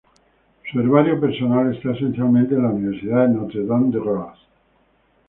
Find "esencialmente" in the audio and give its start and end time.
1.91-2.55